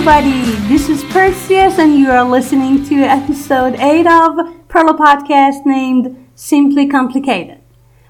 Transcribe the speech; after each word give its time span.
Everybody. 0.00 0.52
This 0.66 0.88
is 0.88 1.04
Perseus, 1.12 1.78
and 1.78 1.94
you 1.94 2.10
are 2.10 2.24
listening 2.24 2.82
to 2.86 3.02
episode 3.02 3.74
8 3.74 4.06
of 4.06 4.66
Perla 4.66 4.94
Podcast 4.96 5.66
named 5.66 6.26
Simply 6.34 6.88
Complicated. 6.88 7.60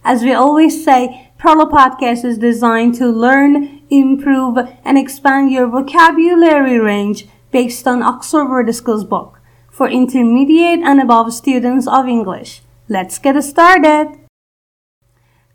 As 0.05 0.23
we 0.23 0.33
always 0.33 0.85
say, 0.85 1.33
Perla 1.37 1.69
Podcast 1.69 2.25
is 2.25 2.39
designed 2.39 2.95
to 2.95 3.09
learn, 3.09 3.83
improve, 3.91 4.57
and 4.85 4.97
expand 4.97 5.51
your 5.51 5.67
vocabulary 5.67 6.79
range 6.79 7.27
based 7.51 7.89
on 7.89 8.05
Oxford 8.05 8.49
Word 8.49 8.73
Skills 8.73 9.03
book 9.03 9.41
for 9.69 9.89
intermediate 9.89 10.79
and 10.85 11.01
above 11.01 11.35
students 11.35 11.89
of 11.89 12.07
English. 12.07 12.63
Let's 12.89 13.19
get 13.19 13.43
started. 13.43 14.20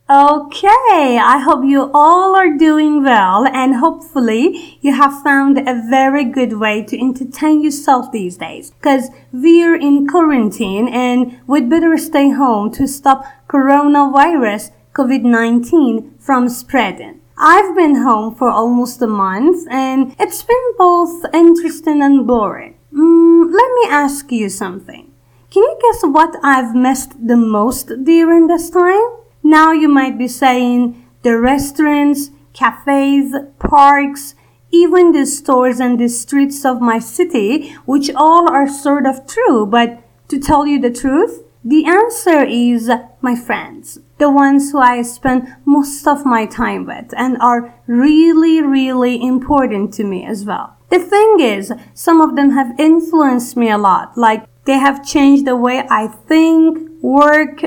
Okay, 0.08 1.18
I 1.18 1.42
hope 1.44 1.66
you 1.66 1.90
all 1.92 2.36
are 2.36 2.56
doing 2.56 3.02
well 3.02 3.48
and 3.48 3.78
hopefully 3.78 4.78
you 4.80 4.94
have 4.94 5.24
found 5.24 5.58
a 5.58 5.82
very 5.90 6.24
good 6.24 6.60
way 6.60 6.84
to 6.84 7.00
entertain 7.00 7.64
yourself 7.64 8.12
these 8.12 8.38
days 8.38 8.70
because 8.70 9.10
we're 9.32 9.76
in 9.76 10.06
quarantine 10.08 10.88
and 10.90 11.40
we'd 11.48 11.72
better 11.72 11.98
stay 11.98 12.30
home 12.30 12.72
to 12.74 12.88
stop 12.88 13.26
coronavirus 13.50 14.70
COVID-19 14.94 16.22
from 16.22 16.50
spreading. 16.50 17.22
I've 17.36 17.76
been 17.76 17.96
home 17.96 18.36
for 18.36 18.52
almost 18.52 19.02
a 19.02 19.08
month 19.08 19.68
and 19.72 20.16
it's 20.20 20.44
been 20.44 20.74
both 20.78 21.26
interesting 21.34 22.04
and 22.04 22.28
boring. 22.28 22.78
Mm, 22.94 23.52
let 23.52 23.72
me 23.74 23.90
ask 23.90 24.32
you 24.32 24.50
something. 24.50 25.12
Can 25.50 25.64
you 25.64 25.80
guess 25.82 26.04
what 26.04 26.36
I've 26.44 26.76
missed 26.76 27.28
the 27.28 27.38
most 27.38 27.88
during 28.04 28.46
this 28.46 28.70
time? 28.70 29.25
Now 29.46 29.72
you 29.72 29.88
might 29.88 30.18
be 30.18 30.28
saying 30.28 31.06
the 31.22 31.38
restaurants, 31.38 32.32
cafes, 32.54 33.32
parks, 33.60 34.34
even 34.72 35.12
the 35.12 35.28
stores 35.28 35.80
and 35.80 36.00
the 36.00 36.10
streets 36.10 36.66
of 36.66 36.82
my 36.82 36.98
city, 36.98 37.72
which 37.86 38.10
all 38.16 38.52
are 38.52 38.68
sort 38.68 39.06
of 39.06 39.28
true, 39.28 39.68
but 39.68 40.02
to 40.30 40.40
tell 40.40 40.66
you 40.66 40.82
the 40.82 40.90
truth, 40.90 41.44
the 41.64 41.86
answer 41.86 42.44
is 42.44 42.90
my 43.22 43.36
friends, 43.36 44.00
the 44.18 44.32
ones 44.32 44.72
who 44.72 44.80
I 44.80 45.04
spend 45.04 45.48
most 45.64 46.08
of 46.08 46.26
my 46.26 46.48
time 46.48 46.88
with 46.88 47.14
and 47.16 47.38
are 47.40 47.72
really, 47.86 48.64
really 48.64 49.24
important 49.24 49.94
to 49.94 50.04
me 50.04 50.26
as 50.26 50.44
well. 50.44 50.76
The 50.90 50.98
thing 50.98 51.40
is, 51.40 51.72
some 51.94 52.20
of 52.20 52.36
them 52.36 52.50
have 52.52 52.80
influenced 52.80 53.56
me 53.56 53.70
a 53.70 53.78
lot, 53.78 54.18
like 54.18 54.48
they 54.66 54.80
have 54.80 55.06
changed 55.06 55.46
the 55.46 55.56
way 55.56 55.86
I 55.88 56.08
think, 56.08 56.90
work, 57.04 57.62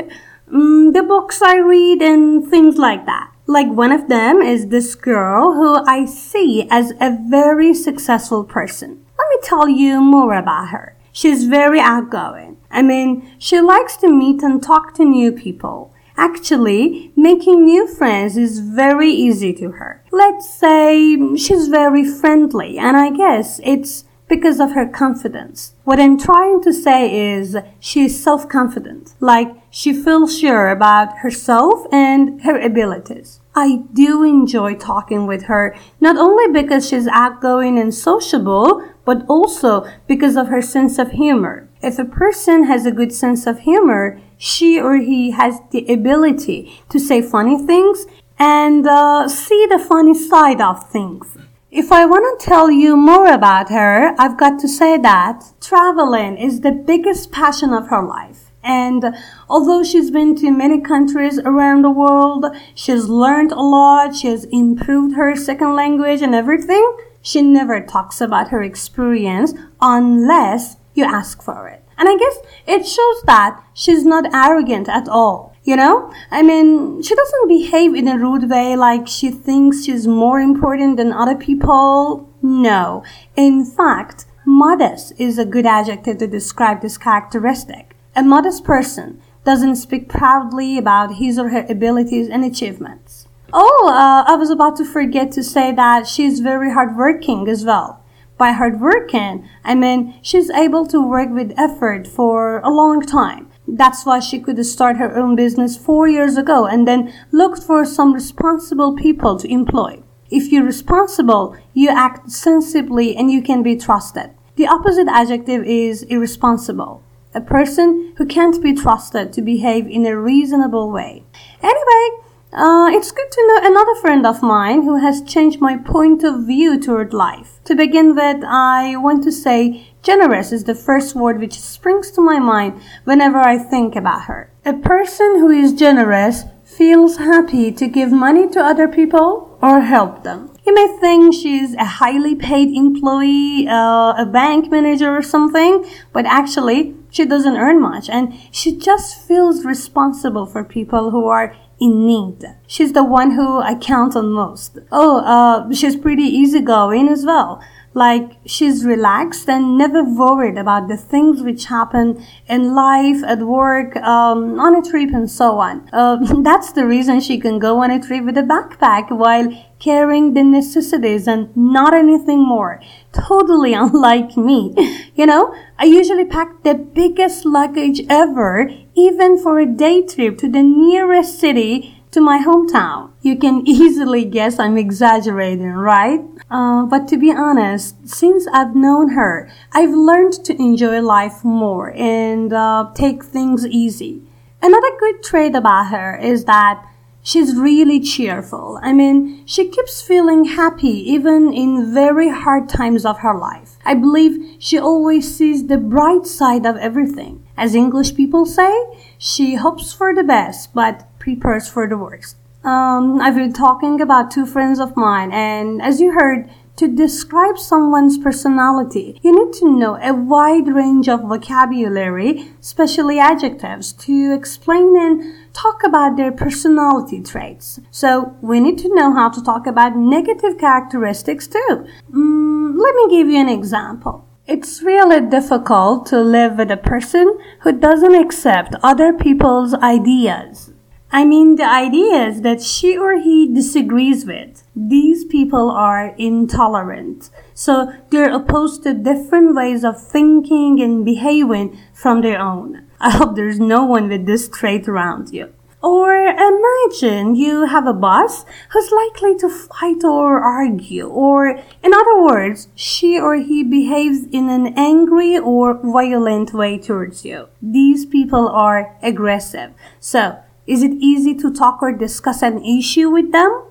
mm, 0.52 0.92
the 0.92 1.02
books 1.02 1.42
I 1.42 1.56
read 1.56 2.02
and 2.02 2.48
things 2.48 2.76
like 2.78 3.06
that. 3.06 3.32
Like 3.46 3.68
one 3.68 3.92
of 3.92 4.08
them 4.08 4.42
is 4.42 4.66
this 4.66 4.94
girl 4.94 5.54
who 5.54 5.82
I 5.86 6.04
see 6.04 6.66
as 6.70 6.92
a 7.00 7.16
very 7.28 7.72
successful 7.72 8.44
person. 8.44 9.04
Let 9.18 9.28
me 9.30 9.38
tell 9.42 9.68
you 9.68 10.00
more 10.00 10.34
about 10.34 10.68
her. 10.68 10.96
She's 11.12 11.44
very 11.44 11.80
outgoing. 11.80 12.58
I 12.70 12.82
mean, 12.82 13.30
she 13.38 13.60
likes 13.60 13.96
to 13.98 14.08
meet 14.08 14.42
and 14.42 14.62
talk 14.62 14.94
to 14.94 15.04
new 15.04 15.32
people. 15.32 15.92
Actually, 16.16 17.12
making 17.16 17.64
new 17.64 17.86
friends 17.86 18.36
is 18.36 18.58
very 18.58 19.10
easy 19.10 19.52
to 19.54 19.70
her. 19.70 20.04
Let's 20.10 20.48
say 20.50 21.16
she's 21.36 21.68
very 21.68 22.04
friendly, 22.04 22.76
and 22.76 22.96
I 22.96 23.10
guess 23.10 23.60
it's 23.64 24.04
because 24.28 24.60
of 24.60 24.72
her 24.72 24.86
confidence. 24.86 25.74
What 25.84 25.98
I'm 25.98 26.18
trying 26.18 26.62
to 26.62 26.72
say 26.72 27.32
is 27.34 27.56
she's 27.80 28.22
self-confident, 28.22 29.14
like 29.20 29.48
she 29.70 29.92
feels 29.92 30.38
sure 30.38 30.68
about 30.68 31.18
herself 31.18 31.86
and 31.92 32.42
her 32.42 32.58
abilities. 32.60 33.40
I 33.54 33.82
do 33.92 34.22
enjoy 34.22 34.74
talking 34.74 35.26
with 35.26 35.44
her, 35.44 35.76
not 36.00 36.16
only 36.16 36.52
because 36.52 36.88
she's 36.88 37.08
outgoing 37.08 37.78
and 37.78 37.92
sociable, 37.92 38.82
but 39.04 39.24
also 39.28 39.88
because 40.06 40.36
of 40.36 40.48
her 40.48 40.62
sense 40.62 40.98
of 40.98 41.12
humor. 41.12 41.68
If 41.82 41.98
a 41.98 42.04
person 42.04 42.64
has 42.64 42.86
a 42.86 42.92
good 42.92 43.12
sense 43.12 43.46
of 43.46 43.60
humor, 43.60 44.20
she 44.36 44.80
or 44.80 44.96
he 44.96 45.32
has 45.32 45.60
the 45.70 45.86
ability 45.92 46.80
to 46.90 47.00
say 47.00 47.22
funny 47.22 47.58
things 47.58 48.06
and 48.38 48.86
uh, 48.86 49.28
see 49.28 49.66
the 49.66 49.78
funny 49.78 50.14
side 50.14 50.60
of 50.60 50.88
things. 50.90 51.36
If 51.70 51.92
I 51.92 52.06
want 52.06 52.40
to 52.40 52.46
tell 52.46 52.70
you 52.70 52.96
more 52.96 53.30
about 53.30 53.68
her, 53.68 54.14
I've 54.18 54.38
got 54.38 54.58
to 54.60 54.68
say 54.68 54.96
that 54.96 55.52
traveling 55.60 56.38
is 56.38 56.62
the 56.62 56.72
biggest 56.72 57.30
passion 57.30 57.74
of 57.74 57.88
her 57.88 58.02
life. 58.02 58.50
And 58.64 59.14
although 59.50 59.84
she's 59.84 60.10
been 60.10 60.34
to 60.36 60.50
many 60.50 60.80
countries 60.80 61.38
around 61.38 61.82
the 61.82 61.90
world, 61.90 62.46
she's 62.74 63.04
learned 63.10 63.52
a 63.52 63.60
lot, 63.60 64.16
she 64.16 64.28
has 64.28 64.44
improved 64.44 65.14
her 65.16 65.36
second 65.36 65.76
language 65.76 66.22
and 66.22 66.34
everything, 66.34 66.96
she 67.20 67.42
never 67.42 67.84
talks 67.84 68.22
about 68.22 68.48
her 68.48 68.62
experience 68.62 69.52
unless 69.78 70.78
you 70.94 71.04
ask 71.04 71.42
for 71.42 71.68
it. 71.68 71.84
And 71.98 72.08
I 72.08 72.16
guess 72.16 72.38
it 72.66 72.86
shows 72.86 73.22
that 73.26 73.62
she's 73.74 74.06
not 74.06 74.32
arrogant 74.32 74.88
at 74.88 75.06
all. 75.06 75.54
You 75.68 75.76
know? 75.76 76.10
I 76.30 76.42
mean, 76.42 77.02
she 77.02 77.14
doesn't 77.14 77.46
behave 77.46 77.94
in 77.94 78.08
a 78.08 78.16
rude 78.16 78.48
way 78.48 78.74
like 78.74 79.06
she 79.06 79.30
thinks 79.30 79.84
she's 79.84 80.06
more 80.06 80.40
important 80.40 80.96
than 80.96 81.12
other 81.12 81.34
people. 81.34 82.26
No. 82.40 83.04
In 83.36 83.66
fact, 83.66 84.24
modest 84.46 85.12
is 85.18 85.38
a 85.38 85.44
good 85.44 85.66
adjective 85.66 86.16
to 86.20 86.26
describe 86.26 86.80
this 86.80 86.96
characteristic. 86.96 87.94
A 88.16 88.22
modest 88.22 88.64
person 88.64 89.20
doesn't 89.44 89.76
speak 89.76 90.08
proudly 90.08 90.78
about 90.78 91.16
his 91.16 91.38
or 91.38 91.50
her 91.50 91.66
abilities 91.68 92.30
and 92.30 92.46
achievements. 92.46 93.28
Oh, 93.52 93.90
uh, 93.92 94.24
I 94.26 94.36
was 94.36 94.48
about 94.48 94.76
to 94.76 94.86
forget 94.86 95.32
to 95.32 95.42
say 95.42 95.70
that 95.72 96.06
she's 96.06 96.40
very 96.40 96.72
hardworking 96.72 97.46
as 97.46 97.66
well. 97.66 98.02
By 98.38 98.52
hardworking, 98.52 99.46
I 99.64 99.74
mean 99.74 100.14
she's 100.22 100.48
able 100.48 100.86
to 100.86 101.06
work 101.06 101.28
with 101.28 101.52
effort 101.58 102.06
for 102.06 102.60
a 102.60 102.70
long 102.70 103.04
time. 103.04 103.47
That's 103.70 104.06
why 104.06 104.20
she 104.20 104.40
could 104.40 104.64
start 104.64 104.96
her 104.96 105.14
own 105.16 105.36
business 105.36 105.76
four 105.76 106.08
years 106.08 106.38
ago 106.38 106.66
and 106.66 106.88
then 106.88 107.12
looked 107.30 107.62
for 107.62 107.84
some 107.84 108.14
responsible 108.14 108.96
people 108.96 109.38
to 109.38 109.52
employ. 109.52 110.02
If 110.30 110.50
you're 110.50 110.64
responsible, 110.64 111.54
you 111.74 111.90
act 111.90 112.30
sensibly 112.30 113.14
and 113.14 113.30
you 113.30 113.42
can 113.42 113.62
be 113.62 113.76
trusted. 113.76 114.30
The 114.56 114.66
opposite 114.66 115.06
adjective 115.08 115.64
is 115.64 116.02
irresponsible. 116.04 117.02
A 117.34 117.42
person 117.42 118.14
who 118.16 118.26
can't 118.26 118.60
be 118.62 118.72
trusted 118.72 119.32
to 119.34 119.42
behave 119.42 119.86
in 119.86 120.06
a 120.06 120.18
reasonable 120.18 120.90
way. 120.90 121.24
Anyway, 121.62 122.27
uh, 122.52 122.88
it's 122.92 123.12
good 123.12 123.30
to 123.30 123.46
know 123.46 123.70
another 123.70 123.94
friend 124.00 124.26
of 124.26 124.42
mine 124.42 124.82
who 124.82 124.96
has 124.96 125.22
changed 125.22 125.60
my 125.60 125.76
point 125.76 126.24
of 126.24 126.46
view 126.46 126.80
toward 126.80 127.12
life. 127.12 127.60
To 127.64 127.74
begin 127.74 128.14
with, 128.14 128.42
I 128.44 128.96
want 128.96 129.22
to 129.24 129.32
say 129.32 129.88
generous 130.02 130.50
is 130.50 130.64
the 130.64 130.74
first 130.74 131.14
word 131.14 131.40
which 131.40 131.60
springs 131.60 132.10
to 132.12 132.22
my 132.22 132.38
mind 132.38 132.80
whenever 133.04 133.38
I 133.38 133.58
think 133.58 133.94
about 133.94 134.22
her. 134.24 134.50
A 134.64 134.72
person 134.72 135.38
who 135.38 135.50
is 135.50 135.72
generous 135.74 136.44
feels 136.64 137.18
happy 137.18 137.70
to 137.72 137.86
give 137.86 138.12
money 138.12 138.48
to 138.48 138.60
other 138.60 138.88
people 138.88 139.58
or 139.60 139.80
help 139.80 140.22
them. 140.22 140.50
You 140.64 140.74
may 140.74 140.98
think 141.00 141.34
she's 141.34 141.74
a 141.74 141.84
highly 141.84 142.34
paid 142.34 142.74
employee, 142.74 143.66
uh, 143.68 144.14
a 144.16 144.26
bank 144.26 144.70
manager 144.70 145.10
or 145.16 145.22
something, 145.22 145.84
but 146.12 146.26
actually 146.26 146.94
she 147.10 147.24
doesn't 147.24 147.56
earn 147.56 147.80
much 147.80 148.08
and 148.08 148.38
she 148.50 148.76
just 148.76 149.26
feels 149.26 149.64
responsible 149.64 150.46
for 150.46 150.62
people 150.62 151.10
who 151.10 151.26
are 151.26 151.56
in 151.80 152.06
need. 152.06 152.44
She's 152.66 152.92
the 152.92 153.04
one 153.04 153.32
who 153.32 153.60
I 153.60 153.74
count 153.74 154.16
on 154.16 154.32
most. 154.32 154.78
Oh, 154.90 155.18
uh, 155.20 155.72
she's 155.72 155.96
pretty 155.96 156.24
easygoing 156.24 157.08
as 157.08 157.24
well. 157.24 157.62
Like 157.94 158.32
she's 158.46 158.84
relaxed 158.84 159.48
and 159.48 159.76
never 159.76 160.04
worried 160.04 160.58
about 160.58 160.88
the 160.88 160.96
things 160.96 161.42
which 161.42 161.64
happen 161.66 162.24
in 162.48 162.74
life, 162.74 163.22
at 163.24 163.40
work, 163.40 163.96
um, 163.96 164.60
on 164.60 164.76
a 164.76 164.82
trip, 164.82 165.10
and 165.12 165.30
so 165.30 165.58
on. 165.58 165.88
Uh, 165.92 166.16
that's 166.42 166.72
the 166.72 166.86
reason 166.86 167.20
she 167.20 167.38
can 167.38 167.58
go 167.58 167.82
on 167.82 167.90
a 167.90 168.00
trip 168.00 168.24
with 168.24 168.38
a 168.38 168.42
backpack 168.42 169.10
while 169.10 169.48
carrying 169.78 170.34
the 170.34 170.42
necessities 170.42 171.26
and 171.26 171.56
not 171.56 171.94
anything 171.94 172.46
more. 172.46 172.80
Totally 173.12 173.74
unlike 173.84 174.36
me. 174.36 174.74
You 175.14 175.26
know, 175.26 175.54
I 175.78 175.84
usually 175.84 176.24
pack 176.24 176.62
the 176.62 176.74
biggest 176.74 177.44
luggage 177.44 178.00
ever, 178.08 178.70
even 178.94 179.38
for 179.42 179.58
a 179.58 179.66
day 179.66 180.02
trip 180.06 180.38
to 180.38 180.48
the 180.50 180.62
nearest 180.62 181.38
city 181.38 181.97
to 182.10 182.20
my 182.20 182.42
hometown. 182.44 183.10
You 183.22 183.36
can 183.36 183.62
easily 183.66 184.24
guess 184.24 184.58
I'm 184.58 184.78
exaggerating, 184.78 185.72
right? 185.72 186.20
Uh, 186.50 186.84
but 186.86 187.08
to 187.08 187.16
be 187.16 187.32
honest, 187.32 188.08
since 188.08 188.46
I've 188.52 188.74
known 188.74 189.10
her, 189.10 189.50
I've 189.72 189.90
learned 189.90 190.44
to 190.44 190.54
enjoy 190.54 191.00
life 191.00 191.44
more 191.44 191.92
and 191.94 192.52
uh, 192.52 192.90
take 192.94 193.24
things 193.24 193.66
easy. 193.66 194.22
Another 194.62 194.90
good 194.98 195.22
trait 195.22 195.54
about 195.54 195.88
her 195.88 196.16
is 196.16 196.44
that 196.46 196.84
she's 197.22 197.54
really 197.54 198.00
cheerful. 198.00 198.78
I 198.82 198.92
mean, 198.92 199.46
she 199.46 199.68
keeps 199.68 200.00
feeling 200.00 200.44
happy 200.46 201.12
even 201.12 201.52
in 201.52 201.92
very 201.92 202.30
hard 202.30 202.68
times 202.68 203.04
of 203.04 203.18
her 203.18 203.38
life. 203.38 203.76
I 203.84 203.94
believe 203.94 204.56
she 204.58 204.78
always 204.78 205.36
sees 205.36 205.66
the 205.66 205.78
bright 205.78 206.26
side 206.26 206.66
of 206.66 206.76
everything. 206.76 207.46
As 207.56 207.74
English 207.74 208.14
people 208.14 208.46
say, 208.46 208.72
she 209.18 209.56
hopes 209.56 209.92
for 209.92 210.14
the 210.14 210.22
best, 210.22 210.74
but 210.74 211.06
prepares 211.34 211.68
for 211.68 211.86
the 211.86 211.98
worst. 211.98 212.36
Um, 212.64 213.20
I've 213.20 213.36
been 213.36 213.52
talking 213.52 214.00
about 214.00 214.30
two 214.30 214.46
friends 214.46 214.80
of 214.80 214.96
mine, 214.96 215.30
and 215.32 215.80
as 215.80 216.00
you 216.00 216.12
heard, 216.12 216.50
to 216.76 216.86
describe 216.86 217.58
someone's 217.58 218.16
personality, 218.18 219.18
you 219.22 219.32
need 219.34 219.52
to 219.54 219.68
know 219.68 219.96
a 220.00 220.14
wide 220.14 220.68
range 220.68 221.08
of 221.08 221.22
vocabulary, 221.22 222.52
especially 222.60 223.18
adjectives, 223.18 223.92
to 223.92 224.32
explain 224.32 224.96
and 224.96 225.52
talk 225.52 225.82
about 225.84 226.16
their 226.16 226.30
personality 226.30 227.20
traits. 227.20 227.80
So 227.90 228.36
we 228.40 228.60
need 228.60 228.78
to 228.78 228.94
know 228.94 229.12
how 229.12 229.28
to 229.28 229.42
talk 229.42 229.66
about 229.66 229.96
negative 229.96 230.56
characteristics 230.58 231.48
too. 231.48 231.86
Mm, 232.12 232.78
let 232.78 232.94
me 232.94 233.08
give 233.10 233.28
you 233.28 233.40
an 233.40 233.48
example. 233.48 234.24
It's 234.46 234.80
really 234.80 235.20
difficult 235.20 236.06
to 236.06 236.20
live 236.20 236.58
with 236.58 236.70
a 236.70 236.76
person 236.76 237.38
who 237.62 237.72
doesn't 237.72 238.14
accept 238.14 238.76
other 238.82 239.12
people's 239.12 239.74
ideas. 239.74 240.72
I 241.10 241.24
mean, 241.24 241.56
the 241.56 241.64
ideas 241.64 242.42
that 242.42 242.62
she 242.62 242.96
or 242.96 243.18
he 243.18 243.52
disagrees 243.52 244.26
with. 244.26 244.62
These 244.76 245.24
people 245.24 245.70
are 245.70 246.14
intolerant. 246.18 247.30
So 247.54 247.92
they're 248.10 248.32
opposed 248.32 248.82
to 248.82 248.92
different 248.92 249.54
ways 249.54 249.84
of 249.84 250.00
thinking 250.00 250.80
and 250.80 251.04
behaving 251.04 251.78
from 251.94 252.20
their 252.20 252.38
own. 252.38 252.86
I 253.00 253.10
hope 253.10 253.36
there's 253.36 253.58
no 253.58 253.84
one 253.84 254.08
with 254.08 254.26
this 254.26 254.48
trait 254.48 254.86
around 254.86 255.32
you. 255.32 255.54
Or 255.80 256.12
imagine 256.12 257.36
you 257.36 257.66
have 257.66 257.86
a 257.86 257.92
boss 257.92 258.44
who's 258.70 258.90
likely 258.90 259.38
to 259.38 259.48
fight 259.48 260.02
or 260.02 260.40
argue, 260.40 261.06
or 261.06 261.50
in 261.50 261.94
other 261.94 262.20
words, 262.20 262.66
she 262.74 263.18
or 263.18 263.36
he 263.36 263.62
behaves 263.62 264.24
in 264.32 264.50
an 264.50 264.74
angry 264.76 265.38
or 265.38 265.74
violent 265.74 266.52
way 266.52 266.78
towards 266.78 267.24
you. 267.24 267.48
These 267.62 268.06
people 268.06 268.48
are 268.48 268.96
aggressive. 269.02 269.72
So 270.00 270.38
is 270.68 270.82
it 270.82 270.92
easy 271.00 271.34
to 271.34 271.52
talk 271.52 271.82
or 271.82 271.92
discuss 271.92 272.42
an 272.42 272.62
issue 272.62 273.08
with 273.08 273.32
them? 273.32 273.64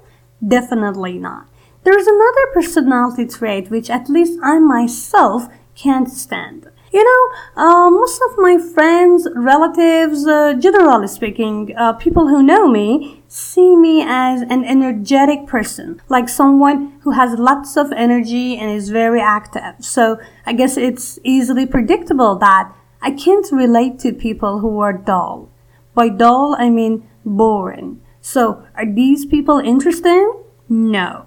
Definitely 0.45 1.19
not. 1.19 1.47
There's 1.83 2.07
another 2.07 2.47
personality 2.53 3.27
trait 3.27 3.69
which 3.69 3.89
at 3.89 4.09
least 4.09 4.39
I 4.43 4.57
myself 4.59 5.47
can't 5.75 6.09
stand. 6.09 6.69
You 6.91 7.03
know, 7.03 7.63
uh, 7.63 7.89
most 7.91 8.19
of 8.29 8.37
my 8.37 8.57
friends, 8.57 9.27
relatives, 9.35 10.25
uh, 10.25 10.55
generally 10.55 11.07
speaking, 11.07 11.71
uh, 11.77 11.93
people 11.93 12.29
who 12.29 12.41
know 12.41 12.67
me, 12.67 13.21
see 13.27 13.75
me 13.75 14.03
as 14.03 14.41
an 14.41 14.65
energetic 14.65 15.45
person, 15.45 16.01
like 16.09 16.27
someone 16.27 16.99
who 17.01 17.11
has 17.11 17.37
lots 17.37 17.77
of 17.77 17.91
energy 17.91 18.57
and 18.57 18.71
is 18.71 18.89
very 18.89 19.21
active. 19.21 19.75
So 19.79 20.17
I 20.45 20.53
guess 20.53 20.77
it's 20.77 21.19
easily 21.23 21.67
predictable 21.67 22.35
that 22.37 22.73
I 23.01 23.11
can't 23.11 23.47
relate 23.51 23.99
to 23.99 24.13
people 24.13 24.59
who 24.59 24.79
are 24.79 24.93
dull. 24.93 25.49
By 25.97 26.09
dull, 26.09 26.55
I 26.59 26.69
mean 26.69 27.09
boring. 27.25 28.01
So, 28.21 28.63
are 28.75 28.85
these 28.85 29.25
people 29.25 29.57
interesting? 29.57 30.31
No. 30.69 31.25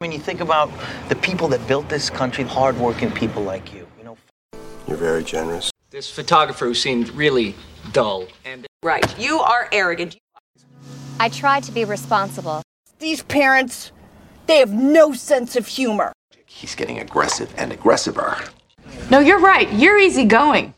When 0.00 0.12
you 0.12 0.18
think 0.18 0.40
about 0.40 0.70
the 1.08 1.16
people 1.16 1.48
that 1.48 1.66
built 1.66 1.88
this 1.88 2.10
country, 2.10 2.44
hardworking 2.44 3.10
people 3.10 3.42
like 3.42 3.72
you, 3.72 3.88
you 3.96 4.04
know. 4.04 4.18
You're 4.86 4.98
very 4.98 5.24
generous. 5.24 5.70
This 5.88 6.10
photographer 6.10 6.66
who 6.66 6.74
seemed 6.74 7.08
really 7.14 7.54
dull 7.94 8.26
and. 8.44 8.66
Right. 8.82 9.18
You 9.18 9.38
are 9.38 9.66
arrogant. 9.72 10.18
I 11.18 11.30
try 11.30 11.60
to 11.60 11.72
be 11.72 11.86
responsible. 11.86 12.60
These 12.98 13.22
parents, 13.22 13.92
they 14.46 14.58
have 14.58 14.74
no 14.74 15.14
sense 15.14 15.56
of 15.56 15.66
humor. 15.66 16.12
He's 16.44 16.74
getting 16.74 16.98
aggressive 16.98 17.50
and 17.56 17.72
aggressiver. 17.72 18.46
No, 19.10 19.20
you're 19.20 19.40
right. 19.40 19.72
You're 19.72 19.98
easygoing. 19.98 20.74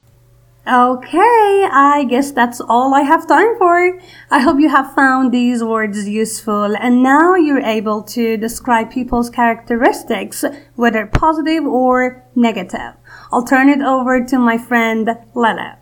Okay, 0.70 1.66
I 1.72 2.04
guess 2.10 2.30
that's 2.32 2.60
all 2.60 2.92
I 2.94 3.00
have 3.00 3.26
time 3.26 3.56
for. 3.56 3.98
I 4.30 4.40
hope 4.40 4.60
you 4.60 4.68
have 4.68 4.94
found 4.94 5.32
these 5.32 5.64
words 5.64 6.06
useful 6.06 6.76
and 6.76 7.02
now 7.02 7.36
you're 7.36 7.62
able 7.62 8.02
to 8.12 8.36
describe 8.36 8.90
people's 8.90 9.30
characteristics, 9.30 10.44
whether 10.74 11.06
positive 11.06 11.64
or 11.64 12.22
negative. 12.34 12.92
I'll 13.32 13.46
turn 13.46 13.70
it 13.70 13.80
over 13.80 14.22
to 14.26 14.38
my 14.38 14.58
friend 14.58 15.08
Lele. 15.34 15.78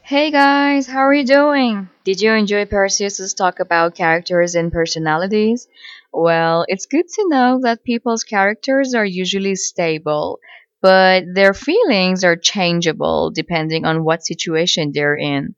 Hey 0.00 0.32
guys, 0.32 0.88
how 0.88 1.06
are 1.06 1.14
you 1.14 1.24
doing? 1.24 1.88
Did 2.02 2.20
you 2.20 2.32
enjoy 2.32 2.64
Perseus's 2.64 3.32
talk 3.32 3.60
about 3.60 3.94
characters 3.94 4.56
and 4.56 4.72
personalities? 4.72 5.68
Well, 6.12 6.64
it's 6.66 6.86
good 6.86 7.06
to 7.08 7.28
know 7.28 7.60
that 7.62 7.84
people's 7.84 8.24
characters 8.24 8.92
are 8.92 9.04
usually 9.06 9.54
stable 9.54 10.40
but 10.82 11.24
their 11.34 11.54
feelings 11.54 12.24
are 12.24 12.36
changeable 12.36 13.30
depending 13.30 13.86
on 13.86 14.04
what 14.04 14.26
situation 14.26 14.90
they're 14.92 15.16
in. 15.16 15.54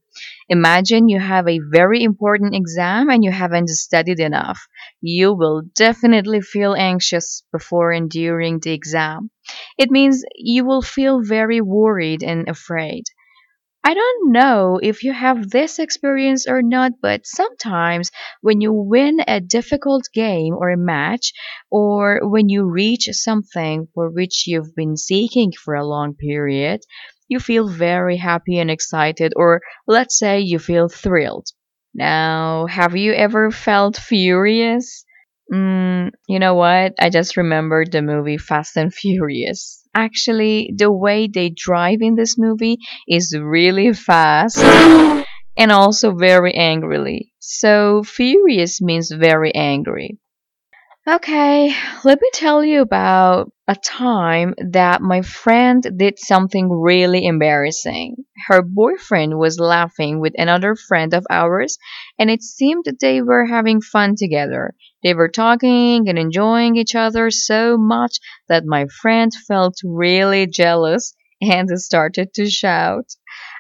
Imagine 0.49 1.09
you 1.09 1.19
have 1.19 1.49
a 1.49 1.59
very 1.59 2.03
important 2.03 2.55
exam 2.55 3.11
and 3.11 3.25
you 3.25 3.31
haven't 3.33 3.69
studied 3.71 4.21
enough. 4.21 4.67
You 5.01 5.33
will 5.35 5.63
definitely 5.75 6.41
feel 6.41 6.75
anxious 6.75 7.43
before 7.53 7.91
and 7.93 8.09
during 8.09 8.61
the 8.61 8.73
exam. 8.73 9.31
It 9.77 9.91
means 9.91 10.25
you 10.37 10.65
will 10.65 10.83
feel 10.83 11.21
very 11.23 11.61
worried 11.61 12.23
and 12.23 12.49
afraid. 12.49 13.05
I 13.85 13.95
don't 13.95 14.33
know 14.33 14.81
if 14.83 15.05
you 15.05 15.13
have 15.13 15.51
this 15.51 15.79
experience 15.79 16.45
or 16.49 16.61
not, 16.61 16.93
but 17.01 17.25
sometimes 17.25 18.11
when 18.41 18.61
you 18.61 18.73
win 18.73 19.21
a 19.29 19.41
difficult 19.41 20.09
game 20.13 20.55
or 20.55 20.71
a 20.71 20.77
match, 20.77 21.33
or 21.71 22.19
when 22.29 22.49
you 22.49 22.65
reach 22.65 23.09
something 23.13 23.87
for 23.95 24.11
which 24.11 24.49
you've 24.49 24.75
been 24.75 24.97
seeking 24.97 25.53
for 25.53 25.75
a 25.75 25.87
long 25.87 26.15
period, 26.15 26.81
you 27.29 27.39
feel 27.39 27.69
very 27.69 28.17
happy 28.17 28.59
and 28.59 28.73
excited, 28.73 29.33
or 29.37 29.61
let's 29.87 30.19
say 30.19 30.41
you 30.41 30.59
feel 30.59 30.89
thrilled. 30.89 31.47
Now, 31.95 32.67
have 32.67 32.97
you 32.97 33.13
ever 33.13 33.53
felt 33.53 33.97
furious? 33.97 35.05
Mm, 35.53 36.11
you 36.27 36.41
know 36.41 36.55
what? 36.55 36.95
I 36.99 37.09
just 37.11 37.37
remembered 37.37 37.93
the 37.93 38.03
movie 38.03 38.39
Fast 38.39 38.77
and 38.77 38.93
Furious. 38.93 39.84
Actually, 39.95 40.73
the 40.77 40.91
way 40.91 41.29
they 41.29 41.51
drive 41.51 41.99
in 42.01 42.17
this 42.17 42.37
movie 42.39 42.79
is 43.09 43.37
really 43.39 43.93
fast 43.93 44.59
and 45.57 45.73
also 45.73 46.15
very 46.15 46.55
angrily. 46.55 47.33
So, 47.39 48.03
furious 48.03 48.81
means 48.81 49.11
very 49.11 49.55
angry. 49.55 50.19
Okay, 51.07 51.75
let 52.05 52.19
me 52.21 52.31
tell 52.33 52.65
you 52.65 52.81
about 52.81 53.53
a 53.69 53.77
time 53.77 54.55
that 54.71 55.03
my 55.03 55.21
friend 55.21 55.87
did 55.99 56.19
something 56.19 56.71
really 56.71 57.27
embarrassing. 57.27 58.17
Her 58.47 58.63
boyfriend 58.63 59.39
was 59.39 59.59
laughing 59.59 60.21
with 60.21 60.35
another 60.39 60.77
friend 60.77 61.15
of 61.15 61.27
ours, 61.31 61.79
and 62.19 62.31
it 62.31 62.43
seemed 62.43 62.85
that 62.85 63.01
they 63.01 63.23
were 63.23 63.47
having 63.47 63.81
fun 63.81 64.17
together. 64.17 64.75
They 65.03 65.15
were 65.15 65.29
talking 65.29 66.09
and 66.09 66.19
enjoying 66.19 66.77
each 66.77 66.95
other 66.95 67.31
so 67.31 67.77
much 67.77 68.19
that 68.49 68.65
my 68.65 68.87
friend 68.87 69.33
felt 69.47 69.77
really 69.85 70.47
jealous 70.47 71.15
and 71.43 71.69
started 71.79 72.33
to 72.35 72.49
shout. 72.49 73.15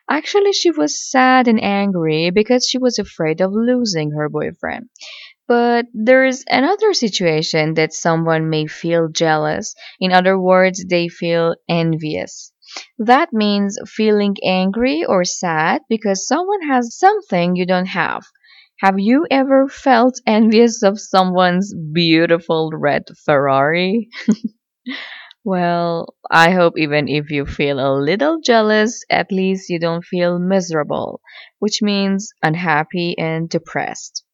Actually, 0.09 0.53
she 0.53 0.71
was 0.71 0.99
sad 1.11 1.49
and 1.49 1.62
angry 1.62 2.31
because 2.31 2.67
she 2.67 2.79
was 2.79 2.99
afraid 2.99 3.41
of 3.43 3.53
losing 3.53 4.12
her 4.12 4.29
boyfriend. 4.29 4.88
But 5.47 5.87
there's 5.93 6.45
another 6.49 6.95
situation 6.95 7.75
that 7.75 7.93
someone 7.93 8.49
may 8.49 8.67
feel 8.67 9.09
jealous. 9.09 9.75
In 10.00 10.12
other 10.12 10.38
words, 10.38 10.87
they 10.87 11.09
feel 11.09 11.55
envious. 11.69 12.54
That 12.99 13.33
means 13.33 13.78
feeling 13.87 14.37
angry 14.45 15.04
or 15.04 15.25
sad 15.25 15.83
because 15.88 16.26
someone 16.26 16.62
has 16.69 16.99
something 16.99 17.57
you 17.57 17.66
don't 17.66 17.87
have. 17.87 18.25
Have 18.81 18.99
you 18.99 19.26
ever 19.31 19.69
felt 19.69 20.21
envious 20.26 20.83
of 20.83 21.00
someone's 21.00 21.75
beautiful 21.93 22.71
red 22.75 23.04
Ferrari? 23.25 24.09
well, 25.45 26.14
I 26.31 26.50
hope 26.50 26.75
even 26.76 27.09
if 27.09 27.31
you 27.31 27.47
feel 27.47 27.78
a 27.78 27.95
little 27.99 28.40
jealous, 28.40 29.04
at 29.11 29.31
least 29.31 29.71
you 29.71 29.78
don't 29.78 30.04
feel 30.04 30.38
miserable, 30.38 31.21
which 31.59 31.83
means 31.83 32.33
unhappy 32.43 33.14
and 33.19 33.49
depressed. 33.49 34.25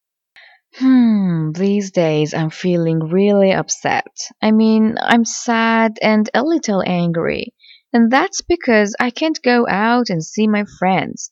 Hmm, 0.75 1.51
these 1.53 1.91
days 1.91 2.33
I'm 2.33 2.49
feeling 2.49 2.99
really 2.99 3.51
upset. 3.53 4.07
I 4.41 4.51
mean, 4.51 4.97
I'm 5.01 5.25
sad 5.25 5.97
and 6.01 6.29
a 6.33 6.43
little 6.43 6.83
angry. 6.85 7.53
And 7.93 8.11
that's 8.11 8.41
because 8.41 8.95
I 8.99 9.09
can't 9.09 9.41
go 9.41 9.67
out 9.67 10.09
and 10.09 10.23
see 10.23 10.47
my 10.47 10.65
friends. 10.79 11.31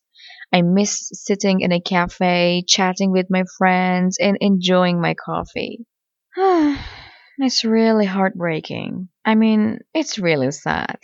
I 0.52 0.62
miss 0.62 1.10
sitting 1.14 1.62
in 1.62 1.72
a 1.72 1.80
cafe, 1.80 2.64
chatting 2.68 3.12
with 3.12 3.28
my 3.30 3.44
friends, 3.58 4.18
and 4.20 4.38
enjoying 4.42 5.00
my 5.00 5.14
coffee. 5.14 5.86
it's 6.38 7.64
really 7.64 8.06
heartbreaking. 8.06 9.10
I 9.24 9.36
mean, 9.36 9.80
it's 9.94 10.20
really 10.20 10.52
sad. 10.52 10.98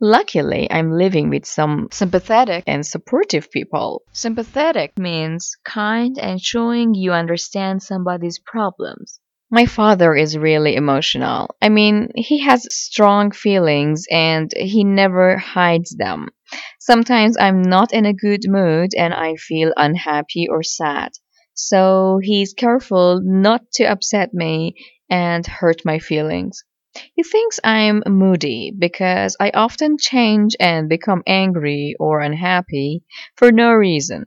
Luckily, 0.00 0.70
I'm 0.70 0.92
living 0.92 1.30
with 1.30 1.46
some 1.46 1.88
sympathetic 1.90 2.64
and 2.66 2.86
supportive 2.86 3.50
people. 3.50 4.02
Sympathetic 4.12 4.98
means 4.98 5.56
kind 5.64 6.18
and 6.18 6.40
showing 6.40 6.94
you 6.94 7.12
understand 7.12 7.82
somebody's 7.82 8.38
problems. 8.38 9.18
My 9.50 9.66
father 9.66 10.14
is 10.14 10.38
really 10.38 10.76
emotional. 10.76 11.56
I 11.60 11.68
mean, 11.68 12.10
he 12.14 12.38
has 12.40 12.68
strong 12.72 13.32
feelings 13.32 14.04
and 14.10 14.52
he 14.56 14.84
never 14.84 15.36
hides 15.36 15.90
them. 15.96 16.28
Sometimes 16.78 17.36
I'm 17.36 17.62
not 17.62 17.92
in 17.92 18.06
a 18.06 18.12
good 18.12 18.42
mood 18.46 18.90
and 18.96 19.12
I 19.12 19.34
feel 19.34 19.72
unhappy 19.76 20.46
or 20.48 20.62
sad. 20.62 21.12
So 21.54 22.20
he's 22.22 22.54
careful 22.54 23.20
not 23.20 23.62
to 23.74 23.84
upset 23.84 24.32
me 24.32 24.74
and 25.10 25.46
hurt 25.46 25.84
my 25.84 25.98
feelings. 25.98 26.62
He 27.14 27.22
thinks 27.22 27.58
I'm 27.64 28.02
moody 28.06 28.72
because 28.76 29.36
I 29.40 29.50
often 29.50 29.96
change 29.98 30.56
and 30.60 30.88
become 30.88 31.22
angry 31.26 31.94
or 31.98 32.20
unhappy 32.20 33.02
for 33.36 33.52
no 33.52 33.72
reason. 33.72 34.26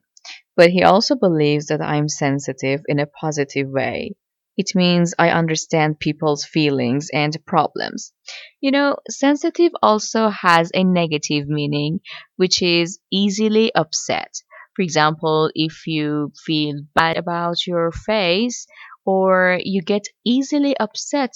But 0.56 0.72
he 0.72 0.84
also 0.84 1.16
believes 1.16 1.68
that 1.68 1.82
I'm 1.82 2.08
sensitive 2.10 2.82
in 2.88 3.00
a 3.00 3.08
positive 3.08 3.70
way. 3.70 4.16
It 4.60 4.76
means 4.76 5.14
I 5.18 5.30
understand 5.30 6.02
people's 6.02 6.44
feelings 6.44 7.08
and 7.14 7.34
problems. 7.46 8.12
You 8.60 8.72
know, 8.72 8.98
sensitive 9.10 9.72
also 9.82 10.28
has 10.28 10.70
a 10.74 10.84
negative 10.84 11.48
meaning, 11.48 12.02
which 12.36 12.62
is 12.62 13.00
easily 13.10 13.74
upset. 13.74 14.34
For 14.76 14.82
example, 14.82 15.50
if 15.56 15.88
you 15.88 16.34
feel 16.46 16.82
bad 16.94 17.16
about 17.16 17.66
your 17.66 17.94
face 17.94 18.68
or 19.06 19.62
you 19.64 19.82
get 19.82 20.10
easily 20.26 20.78
upset 20.78 21.32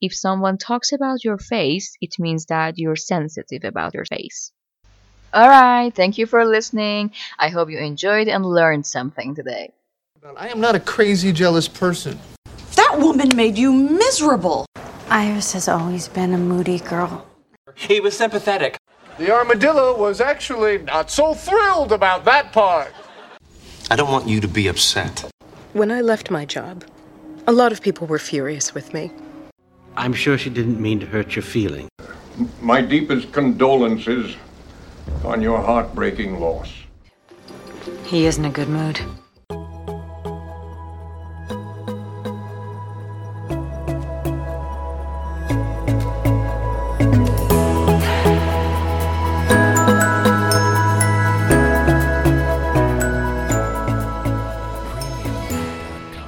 if 0.00 0.14
someone 0.14 0.56
talks 0.56 0.92
about 0.92 1.24
your 1.24 1.38
face, 1.38 1.96
it 2.00 2.20
means 2.20 2.46
that 2.46 2.78
you're 2.78 2.94
sensitive 2.94 3.64
about 3.64 3.94
your 3.94 4.04
face. 4.04 4.52
Alright, 5.34 5.92
thank 5.96 6.18
you 6.18 6.26
for 6.26 6.44
listening. 6.44 7.10
I 7.36 7.48
hope 7.48 7.68
you 7.68 7.78
enjoyed 7.78 8.28
and 8.28 8.46
learned 8.46 8.86
something 8.86 9.34
today. 9.34 9.72
I 10.36 10.50
am 10.50 10.60
not 10.60 10.76
a 10.76 10.80
crazy 10.80 11.32
jealous 11.32 11.66
person. 11.66 12.16
That 12.90 12.98
woman 12.98 13.30
made 13.36 13.56
you 13.56 13.72
miserable. 13.72 14.66
Iris 15.10 15.52
has 15.52 15.68
always 15.68 16.08
been 16.08 16.34
a 16.34 16.38
moody 16.38 16.80
girl. 16.80 17.24
He 17.76 18.00
was 18.00 18.16
sympathetic. 18.16 18.78
The 19.16 19.30
armadillo 19.30 19.96
was 19.96 20.20
actually 20.20 20.78
not 20.78 21.08
so 21.08 21.32
thrilled 21.32 21.92
about 21.92 22.24
that 22.24 22.52
part. 22.52 22.92
I 23.92 23.94
don't 23.94 24.10
want 24.10 24.26
you 24.26 24.40
to 24.40 24.48
be 24.48 24.66
upset. 24.66 25.30
When 25.72 25.92
I 25.92 26.00
left 26.00 26.32
my 26.32 26.44
job, 26.44 26.82
a 27.46 27.52
lot 27.52 27.70
of 27.70 27.80
people 27.80 28.08
were 28.08 28.18
furious 28.18 28.74
with 28.74 28.92
me. 28.92 29.12
I'm 29.96 30.12
sure 30.12 30.36
she 30.36 30.50
didn't 30.50 30.80
mean 30.82 30.98
to 30.98 31.06
hurt 31.06 31.36
your 31.36 31.44
feelings. 31.44 31.90
My 32.60 32.80
deepest 32.80 33.30
condolences 33.32 34.34
on 35.24 35.40
your 35.40 35.62
heartbreaking 35.62 36.40
loss. 36.40 36.72
He 38.06 38.26
is 38.26 38.36
in 38.36 38.46
a 38.46 38.50
good 38.50 38.68
mood. 38.68 39.00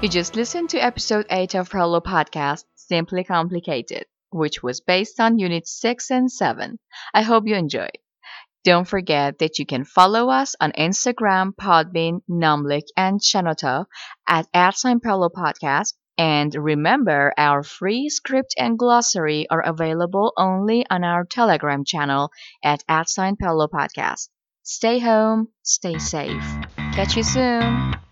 You 0.02 0.09
just 0.09 0.35
listened 0.35 0.71
to 0.71 0.82
episode 0.82 1.26
8 1.30 1.54
of 1.54 1.71
Prolo 1.71 2.02
Podcast, 2.02 2.64
Simply 2.75 3.23
Complicated, 3.23 4.06
which 4.30 4.61
was 4.61 4.80
based 4.80 5.21
on 5.21 5.38
units 5.38 5.78
6 5.80 6.11
and 6.11 6.28
7. 6.28 6.80
I 7.14 7.23
hope 7.23 7.47
you 7.47 7.54
enjoyed. 7.54 7.99
Don't 8.64 8.88
forget 8.88 9.38
that 9.38 9.61
you 9.61 9.64
can 9.64 9.85
follow 9.85 10.28
us 10.28 10.56
on 10.61 10.73
Instagram, 10.73 11.52
Podbean, 11.54 12.23
Namlik, 12.28 12.88
and 12.97 13.21
Shenoto 13.21 13.85
at 14.26 14.52
Prolo 14.52 15.30
Podcast. 15.30 15.94
And 16.18 16.52
remember, 16.52 17.32
our 17.38 17.62
free 17.62 18.09
script 18.09 18.56
and 18.59 18.76
glossary 18.76 19.49
are 19.50 19.62
available 19.62 20.32
only 20.37 20.85
on 20.90 21.04
our 21.04 21.25
Telegram 21.25 21.85
channel 21.85 22.32
at 22.64 22.82
at 22.88 23.06
Prolo 23.06 23.68
Podcast. 23.68 24.30
Stay 24.64 24.99
home, 24.99 25.47
stay 25.62 25.99
safe. 25.99 26.44
Catch 26.92 27.16
you 27.16 27.23
soon. 27.23 28.12